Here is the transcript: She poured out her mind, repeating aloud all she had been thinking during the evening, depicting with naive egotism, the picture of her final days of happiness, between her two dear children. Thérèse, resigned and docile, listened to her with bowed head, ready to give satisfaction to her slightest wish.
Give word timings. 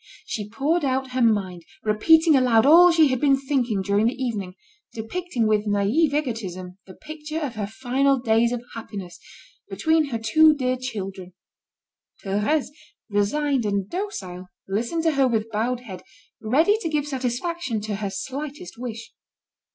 She 0.25 0.49
poured 0.49 0.83
out 0.83 1.11
her 1.11 1.21
mind, 1.21 1.63
repeating 1.83 2.35
aloud 2.35 2.65
all 2.65 2.91
she 2.91 3.09
had 3.09 3.21
been 3.21 3.37
thinking 3.39 3.83
during 3.83 4.07
the 4.07 4.15
evening, 4.15 4.55
depicting 4.93 5.45
with 5.45 5.67
naive 5.67 6.15
egotism, 6.15 6.79
the 6.87 6.95
picture 6.95 7.37
of 7.39 7.53
her 7.53 7.67
final 7.67 8.17
days 8.17 8.51
of 8.51 8.63
happiness, 8.73 9.19
between 9.69 10.05
her 10.05 10.17
two 10.17 10.55
dear 10.55 10.75
children. 10.75 11.33
Thérèse, 12.25 12.69
resigned 13.11 13.63
and 13.63 13.87
docile, 13.91 14.47
listened 14.67 15.03
to 15.03 15.11
her 15.11 15.27
with 15.27 15.51
bowed 15.51 15.81
head, 15.81 16.01
ready 16.41 16.79
to 16.79 16.89
give 16.89 17.05
satisfaction 17.07 17.79
to 17.81 17.97
her 17.97 18.09
slightest 18.09 18.79
wish. 18.79 19.13